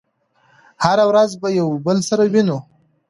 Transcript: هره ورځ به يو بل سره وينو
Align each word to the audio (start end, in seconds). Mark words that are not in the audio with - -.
هره 0.83 1.05
ورځ 1.09 1.31
به 1.41 1.47
يو 1.59 1.67
بل 1.85 1.97
سره 2.09 2.23
وينو 2.33 2.57